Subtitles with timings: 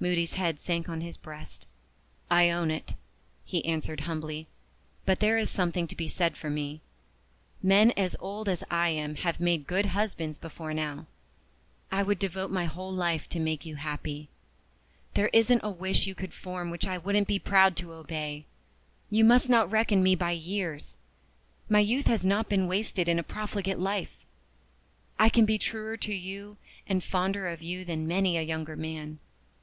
[0.00, 1.66] Moody's head sank on his breast.
[2.30, 2.92] "I own it,"
[3.42, 4.46] he answered humbly.
[5.06, 6.82] "But there is something to be said for me.
[7.62, 11.06] Men as old as I am have made good husbands before now.
[11.90, 14.28] I would devote my whole life to make you happy.
[15.14, 18.44] There isn't a wish you could form which I wouldn't be proud to obey.
[19.08, 20.98] You must not reckon me by years.
[21.70, 24.12] My youth has not been wasted in a profligate life;
[25.18, 29.18] I can be truer to you and fonder of you than many a younger man.